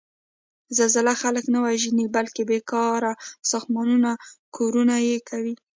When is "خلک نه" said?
1.21-1.59